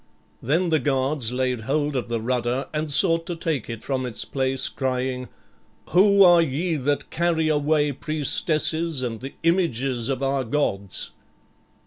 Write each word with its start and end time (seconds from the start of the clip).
Then 0.41 0.69
the 0.69 0.79
guards 0.79 1.31
laid 1.31 1.61
hold 1.61 1.95
of 1.95 2.07
the 2.07 2.19
rudder 2.19 2.65
and 2.73 2.91
sought 2.91 3.27
to 3.27 3.35
take 3.35 3.69
it 3.69 3.83
from 3.83 4.03
its 4.03 4.25
place, 4.25 4.67
crying, 4.67 5.29
"Who 5.89 6.23
are 6.23 6.41
ye 6.41 6.75
that 6.75 7.11
carry 7.11 7.49
away 7.49 7.91
priestesses 7.91 9.03
and 9.03 9.21
the 9.21 9.35
images 9.43 10.09
of 10.09 10.23
our 10.23 10.43
gods?" 10.43 11.11